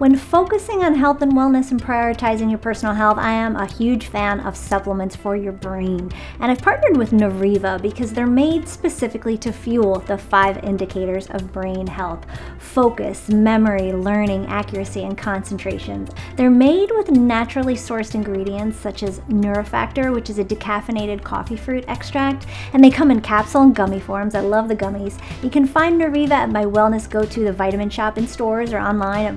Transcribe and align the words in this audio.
When 0.00 0.16
focusing 0.16 0.82
on 0.82 0.94
health 0.94 1.20
and 1.20 1.34
wellness 1.34 1.72
and 1.72 1.82
prioritizing 1.82 2.48
your 2.48 2.58
personal 2.58 2.94
health, 2.94 3.18
I 3.18 3.32
am 3.32 3.54
a 3.54 3.70
huge 3.70 4.06
fan 4.06 4.40
of 4.40 4.56
supplements 4.56 5.14
for 5.14 5.36
your 5.36 5.52
brain. 5.52 6.10
And 6.38 6.50
I've 6.50 6.62
partnered 6.62 6.96
with 6.96 7.10
Neuriva 7.10 7.82
because 7.82 8.14
they're 8.14 8.26
made 8.26 8.66
specifically 8.66 9.36
to 9.36 9.52
fuel 9.52 9.98
the 9.98 10.16
five 10.16 10.64
indicators 10.64 11.26
of 11.26 11.52
brain 11.52 11.86
health 11.86 12.24
focus, 12.58 13.28
memory, 13.28 13.92
learning, 13.92 14.46
accuracy, 14.46 15.04
and 15.04 15.18
concentration. 15.18 16.08
They're 16.36 16.48
made 16.48 16.90
with 16.92 17.10
naturally 17.10 17.74
sourced 17.74 18.14
ingredients 18.14 18.78
such 18.78 19.02
as 19.02 19.18
Neurofactor, 19.28 20.14
which 20.14 20.30
is 20.30 20.38
a 20.38 20.44
decaffeinated 20.44 21.22
coffee 21.22 21.56
fruit 21.56 21.84
extract, 21.88 22.46
and 22.72 22.82
they 22.82 22.90
come 22.90 23.10
in 23.10 23.20
capsule 23.20 23.62
and 23.62 23.74
gummy 23.74 24.00
forms. 24.00 24.34
I 24.34 24.40
love 24.40 24.68
the 24.68 24.76
gummies. 24.76 25.18
You 25.42 25.50
can 25.50 25.66
find 25.66 26.00
Neuriva 26.00 26.30
at 26.30 26.50
my 26.50 26.64
wellness 26.64 27.10
go 27.10 27.24
to, 27.26 27.44
the 27.44 27.52
Vitamin 27.52 27.90
Shoppe 27.90 28.16
in 28.16 28.26
stores 28.26 28.72
or 28.72 28.78
online 28.78 29.26
at 29.26 29.34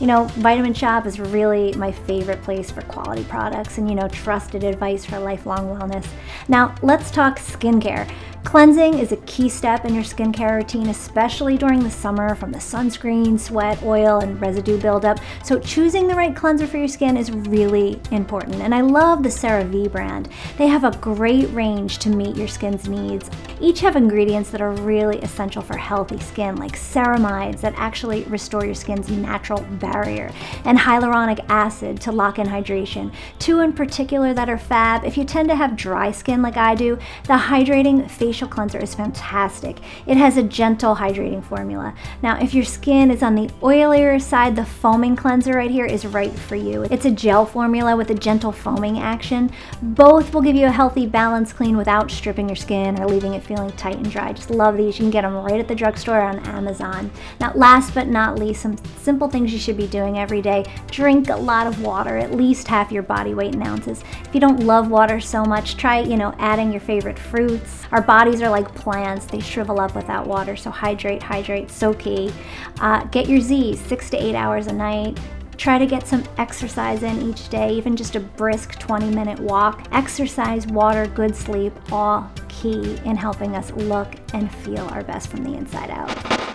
You 0.00 0.06
know, 0.06 0.24
Vitamin 0.24 0.74
Shoppe 0.74 1.06
is 1.06 1.20
really 1.20 1.72
my 1.74 1.92
favorite 1.92 2.42
place 2.42 2.70
for 2.70 2.82
quality 2.82 3.24
products 3.24 3.78
and, 3.78 3.88
you 3.88 3.94
know, 3.94 4.08
trusted 4.08 4.64
advice 4.64 5.04
for 5.04 5.18
lifelong 5.18 5.68
wellness. 5.76 6.06
Now, 6.48 6.74
let's 6.82 7.10
talk 7.10 7.38
skincare. 7.38 8.10
Cleansing 8.44 8.98
is 8.98 9.12
a 9.12 9.16
key 9.18 9.48
step 9.48 9.86
in 9.86 9.94
your 9.94 10.02
skincare 10.02 10.56
routine, 10.56 10.88
especially 10.88 11.56
during 11.56 11.82
the 11.82 11.90
summer 11.90 12.34
from 12.34 12.52
the 12.52 12.58
sunscreen, 12.58 13.40
sweat, 13.40 13.82
oil, 13.82 14.18
and 14.18 14.38
residue 14.42 14.78
buildup. 14.78 15.20
So, 15.42 15.58
choosing 15.58 16.06
the 16.06 16.14
right 16.14 16.36
cleanser 16.36 16.66
for 16.66 16.76
your 16.76 16.88
skin 16.88 17.16
is 17.16 17.30
really 17.30 17.98
important. 18.10 18.56
And 18.56 18.74
I 18.74 18.82
love 18.82 19.22
the 19.22 19.30
CeraVe 19.30 19.90
brand. 19.90 20.28
They 20.58 20.66
have 20.66 20.84
a 20.84 20.90
great 20.98 21.48
range 21.50 21.98
to 21.98 22.10
meet 22.10 22.36
your 22.36 22.48
skin's 22.48 22.88
needs. 22.88 23.30
Each 23.58 23.80
have 23.80 23.96
ingredients 23.96 24.50
that 24.50 24.60
are 24.60 24.72
really 24.72 25.18
essential 25.20 25.62
for 25.62 25.76
healthy 25.76 26.18
skin, 26.18 26.56
like 26.56 26.76
ceramides 26.76 27.60
that 27.62 27.74
actually 27.76 28.24
restore 28.24 28.66
your 28.66 28.74
skin's 28.74 29.08
natural 29.08 29.62
barrier, 29.78 30.30
and 30.64 30.76
hyaluronic 30.76 31.42
acid 31.48 32.00
to 32.02 32.12
lock 32.12 32.38
in 32.38 32.48
hydration. 32.48 33.14
Two 33.38 33.60
in 33.60 33.72
particular 33.72 34.34
that 34.34 34.50
are 34.50 34.58
fab. 34.58 35.04
If 35.04 35.16
you 35.16 35.24
tend 35.24 35.48
to 35.48 35.56
have 35.56 35.76
dry 35.76 36.10
skin 36.10 36.42
like 36.42 36.56
I 36.58 36.74
do, 36.74 36.98
the 37.24 37.34
hydrating 37.34 38.10
facial 38.32 38.48
cleanser 38.48 38.78
is 38.78 38.94
fantastic. 38.94 39.76
It 40.06 40.16
has 40.16 40.38
a 40.38 40.42
gentle 40.42 40.96
hydrating 40.96 41.44
formula. 41.44 41.94
Now, 42.22 42.40
if 42.40 42.54
your 42.54 42.64
skin 42.64 43.10
is 43.10 43.22
on 43.22 43.34
the 43.34 43.48
oilier 43.60 44.18
side, 44.18 44.56
the 44.56 44.64
foaming 44.64 45.16
cleanser 45.16 45.52
right 45.52 45.70
here 45.70 45.84
is 45.84 46.06
right 46.06 46.32
for 46.32 46.56
you. 46.56 46.84
It's 46.84 47.04
a 47.04 47.10
gel 47.10 47.44
formula 47.44 47.94
with 47.94 48.08
a 48.08 48.14
gentle 48.14 48.50
foaming 48.50 48.98
action. 48.98 49.50
Both 49.82 50.32
will 50.32 50.40
give 50.40 50.56
you 50.56 50.64
a 50.64 50.70
healthy, 50.70 51.04
balanced 51.04 51.56
clean 51.56 51.76
without 51.76 52.10
stripping 52.10 52.48
your 52.48 52.56
skin 52.56 52.98
or 52.98 53.06
leaving 53.06 53.34
it 53.34 53.42
feeling 53.42 53.70
tight 53.72 53.96
and 53.96 54.10
dry. 54.10 54.32
Just 54.32 54.48
love 54.48 54.78
these. 54.78 54.98
You 54.98 55.02
can 55.04 55.10
get 55.10 55.22
them 55.22 55.34
right 55.34 55.60
at 55.60 55.68
the 55.68 55.74
drugstore 55.74 56.22
on 56.22 56.38
Amazon. 56.46 57.10
Now, 57.38 57.52
last 57.54 57.92
but 57.92 58.08
not 58.08 58.38
least, 58.38 58.62
some 58.62 58.78
simple 59.02 59.28
things 59.28 59.52
you 59.52 59.58
should 59.58 59.76
be 59.76 59.88
doing 59.88 60.18
every 60.18 60.40
day. 60.40 60.64
Drink 60.90 61.28
a 61.28 61.36
lot 61.36 61.66
of 61.66 61.82
water, 61.82 62.16
at 62.16 62.32
least 62.32 62.66
half 62.66 62.90
your 62.90 63.02
body 63.02 63.34
weight 63.34 63.54
in 63.54 63.62
ounces. 63.62 64.02
If 64.24 64.34
you 64.34 64.40
don't 64.40 64.60
love 64.60 64.90
water 64.90 65.20
so 65.20 65.44
much, 65.44 65.76
try, 65.76 66.00
you 66.00 66.16
know, 66.16 66.34
adding 66.38 66.72
your 66.72 66.80
favorite 66.80 67.18
fruits. 67.18 67.82
Our 67.92 68.00
bodies 68.24 68.40
are 68.40 68.50
like 68.50 68.72
plants, 68.76 69.26
they 69.26 69.40
shrivel 69.40 69.80
up 69.80 69.96
without 69.96 70.28
water, 70.28 70.54
so 70.54 70.70
hydrate, 70.70 71.20
hydrate, 71.20 71.68
so 71.68 71.92
key. 71.92 72.32
Uh, 72.78 73.02
get 73.06 73.28
your 73.28 73.40
Z's 73.40 73.80
six 73.80 74.08
to 74.10 74.16
eight 74.16 74.36
hours 74.36 74.68
a 74.68 74.72
night. 74.72 75.18
Try 75.56 75.76
to 75.76 75.86
get 75.86 76.06
some 76.06 76.22
exercise 76.38 77.02
in 77.02 77.20
each 77.20 77.48
day, 77.48 77.72
even 77.72 77.96
just 77.96 78.14
a 78.14 78.20
brisk 78.20 78.78
20 78.78 79.10
minute 79.10 79.40
walk. 79.40 79.88
Exercise, 79.90 80.68
water, 80.68 81.08
good 81.08 81.34
sleep, 81.34 81.72
all 81.90 82.30
key 82.48 82.96
in 83.04 83.16
helping 83.16 83.56
us 83.56 83.72
look 83.72 84.14
and 84.34 84.54
feel 84.54 84.86
our 84.90 85.02
best 85.02 85.26
from 85.26 85.42
the 85.42 85.54
inside 85.54 85.90
out. 85.90 86.51